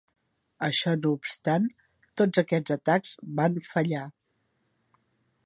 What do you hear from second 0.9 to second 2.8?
no obstant, tots aquests